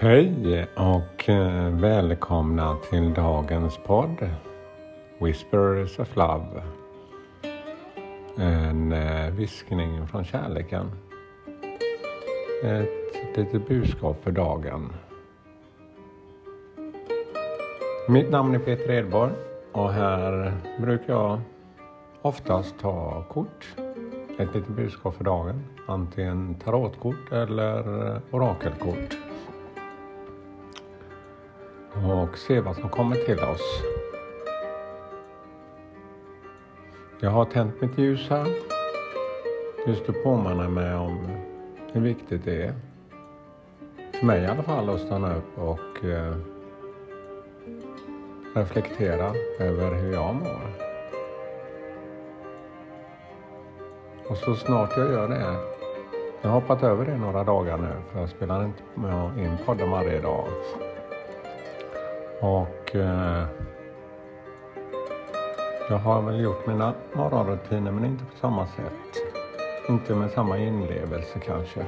[0.00, 4.30] Hej och eh, välkomna till dagens podd
[5.20, 6.62] Whispers of Love.
[8.36, 10.90] En eh, viskning från kärleken.
[12.64, 14.92] Ett litet budskap för dagen.
[18.08, 19.32] Mitt namn är Peter Edborg
[19.72, 21.40] och här brukar jag
[22.22, 23.74] oftast ta kort.
[24.38, 25.64] Ett litet budskap för dagen.
[25.86, 27.84] Antingen tarotkort eller
[28.30, 29.27] orakelkort
[32.04, 33.82] och se vad som kommer till oss.
[37.20, 38.46] Jag har tänt mitt ljus här
[39.86, 41.26] just att påminna mig om
[41.92, 42.74] hur viktigt det är.
[44.12, 46.36] För mig i alla fall att stanna upp och eh,
[48.54, 50.88] reflektera över hur jag mår.
[54.28, 55.56] Och så snart jag gör det,
[56.42, 58.82] jag har hoppat över det några dagar nu för jag spelar inte
[59.40, 60.48] in podden varje dag.
[62.40, 63.46] Och eh,
[65.90, 68.92] jag har väl gjort mina morgonrutiner men inte på samma sätt.
[69.88, 71.86] Inte med samma inlevelse kanske.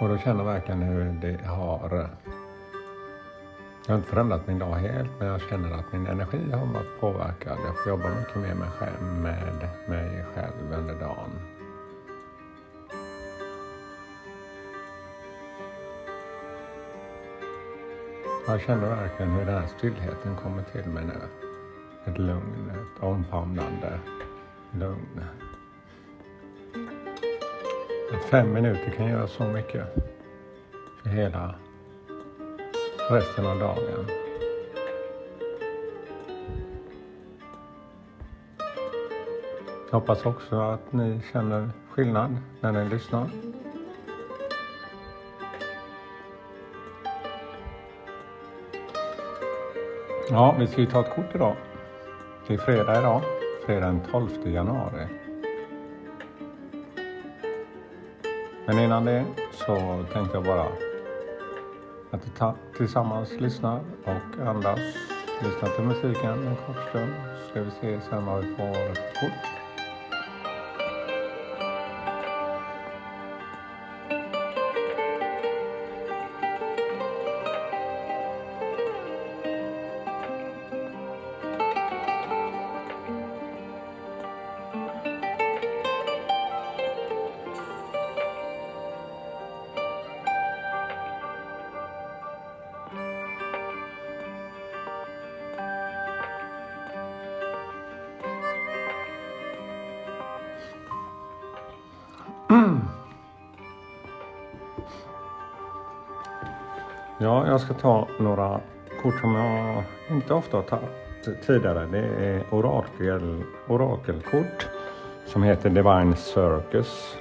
[0.00, 1.96] Och då känner jag verkligen hur det har...
[1.96, 2.06] Eh,
[3.86, 7.00] jag har inte förändrat min dag helt men jag känner att min energi har varit
[7.00, 7.58] påverkad.
[7.66, 11.53] Jag får jobba mycket mer med, själv, med mig själv under dagen.
[18.46, 21.20] Jag känner verkligen hur den här stillheten kommer till mig nu.
[22.04, 24.00] Ett lugn, ett omfamnande
[24.70, 25.24] lugn.
[28.12, 29.84] Att fem minuter kan göra så mycket
[31.02, 31.54] för hela
[33.10, 34.06] resten av dagen.
[39.90, 43.53] Jag hoppas också att ni känner skillnad när ni lyssnar.
[50.30, 51.56] Ja, vi ska ju ta ett kort idag.
[52.46, 53.22] Det är fredag idag,
[53.66, 55.06] fredag den 12 januari.
[58.66, 60.66] Men innan det så tänkte jag bara
[62.10, 62.30] att vi
[62.76, 64.78] tillsammans lyssnar och andas.
[65.42, 67.12] Lyssnar till musiken en kort stund.
[67.50, 69.63] Ska vi se sen vad vi får kort.
[107.18, 108.60] Ja, jag ska ta några
[109.02, 111.86] kort som jag inte ofta har tagit tidigare.
[111.86, 114.68] Det är orakel, orakelkort
[115.26, 117.16] som heter Divine Circus.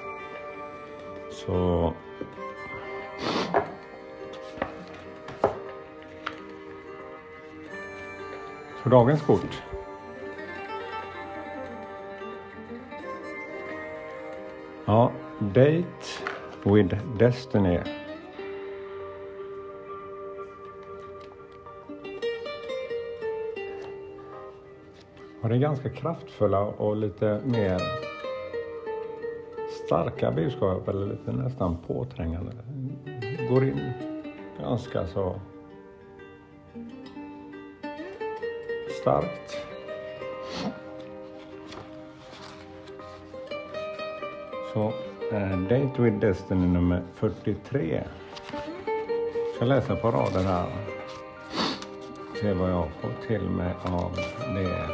[1.31, 1.93] Så
[8.83, 9.61] Så dagens kort.
[14.85, 15.85] Ja, Date
[16.63, 17.79] with Destiny.
[25.41, 27.81] Och det är ganska kraftfulla och lite mer
[29.85, 32.51] starka budskap eller lite nästan påträngande.
[33.49, 33.91] Går in
[34.59, 35.35] ganska så
[39.01, 39.72] starkt.
[44.73, 44.93] Så
[45.31, 48.03] eh, Date with Destiny nummer 43.
[49.35, 50.65] Jag ska läsa på raden här.
[52.41, 54.11] Se vad jag får till mig av
[54.55, 54.87] det.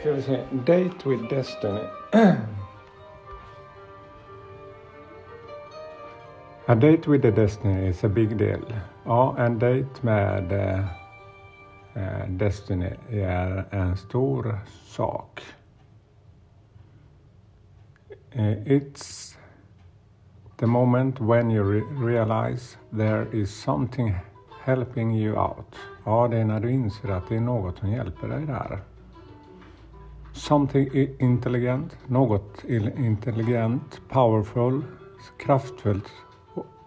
[0.00, 0.40] Ska vi se.
[0.50, 1.80] Date with Destiny.
[6.66, 8.74] A date with the Destiny is a big deal.
[9.04, 10.84] Ja, en date med eh,
[11.94, 15.42] Eh, Destiny är en stor sak.
[18.32, 19.36] Eh, it's
[20.56, 24.14] the moment when you re realize there is something
[24.64, 25.76] helping you out.
[26.04, 28.80] Ja, det är när du inser att det är något som hjälper dig där.
[30.32, 30.88] Something
[31.18, 32.64] intelligent, något
[32.96, 34.82] intelligent, powerful,
[35.38, 36.10] kraftfullt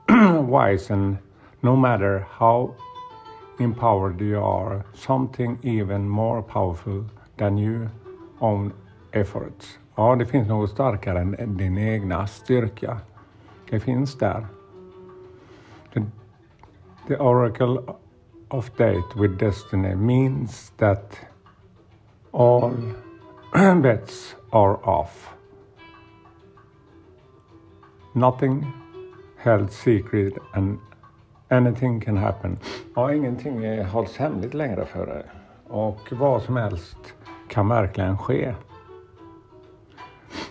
[0.47, 1.17] wise and
[1.59, 2.75] no matter how
[3.59, 7.05] empowered you are, something even more powerful
[7.37, 7.91] than your
[8.39, 8.73] own
[9.11, 9.79] efforts.
[9.95, 12.97] Ja, det finns något starkare än din egna styrka.
[13.69, 14.45] Det finns där.
[15.93, 16.05] The,
[17.07, 17.83] the oracle
[18.49, 21.17] of date with destiny means that
[22.31, 22.73] all
[23.81, 25.29] bets are off.
[28.13, 28.65] Nothing
[29.37, 30.79] held secret and
[31.53, 32.57] anything can happen.
[32.95, 35.23] Ja, ingenting hålls hemligt längre för dig.
[35.67, 37.13] Och vad som helst
[37.47, 38.53] kan verkligen ske.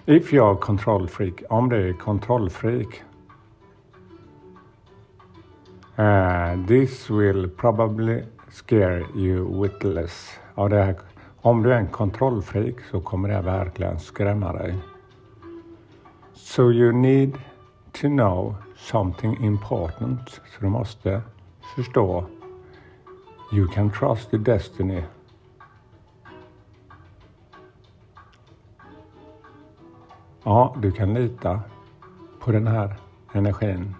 [0.06, 3.02] If you're control freak, om du är kontrollfreak.
[5.98, 10.38] Uh, eh, this will probably scare you witless.
[10.54, 10.96] Ja, det här,
[11.40, 14.74] om du är en kontrollfreak så kommer det verkligen skrämma dig.
[16.34, 17.38] So you need
[18.02, 20.30] to know something important.
[20.30, 21.22] Så du måste
[21.74, 22.24] förstå.
[23.52, 25.02] You can trust the destiny.
[30.44, 31.60] Ja, du kan lita
[32.40, 32.96] på den här
[33.32, 33.94] energin.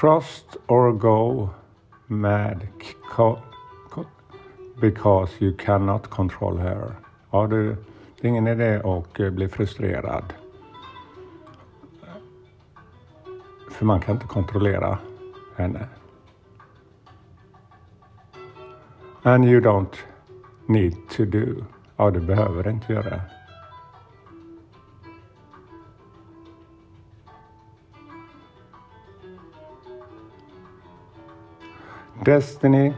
[0.00, 1.48] Trust or go
[2.06, 2.66] mad
[4.80, 6.94] because you cannot control her.
[7.30, 7.76] Ja, det är
[8.22, 10.32] ingen idé att eh, bli frustrerad.
[13.70, 14.98] För man kan inte kontrollera
[15.56, 15.88] henne.
[19.22, 19.96] And you don't
[20.66, 21.64] need to do.
[21.96, 23.22] Ja, du behöver inte göra det.
[32.24, 32.92] Destiny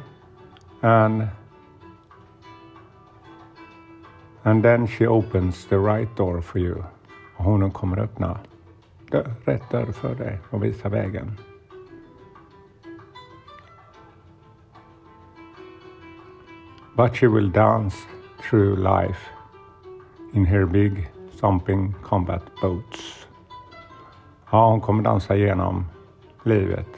[0.80, 1.22] and
[4.42, 6.84] and then she opens the right door for you.
[7.36, 8.38] Och hon kommer öppna
[9.44, 11.38] rätt dörr för dig och visa vägen.
[16.96, 17.96] But she will dance
[18.42, 19.30] through life
[20.32, 21.10] in her big
[21.40, 23.26] thumping combat boats.
[24.50, 25.84] Ja, hon kommer dansa igenom
[26.42, 26.88] livet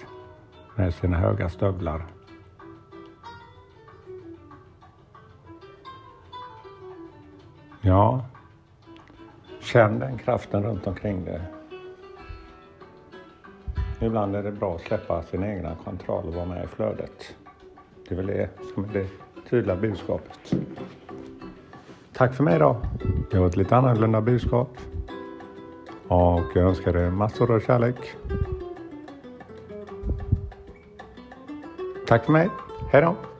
[0.74, 2.13] med sina höga stövlar.
[7.86, 8.24] Ja,
[9.60, 11.40] känn den kraften runt omkring dig.
[14.00, 17.34] Ibland är det bra att släppa sin egna kontroll och vara med i flödet.
[18.08, 19.06] Det är väl det som är det
[19.50, 20.54] tydliga budskapet.
[22.12, 22.76] Tack för mig idag.
[23.30, 24.78] Det var ett lite annorlunda budskap.
[26.08, 28.16] Och jag önskar dig massor av kärlek.
[32.06, 32.48] Tack för mig.
[32.92, 33.33] Hej då.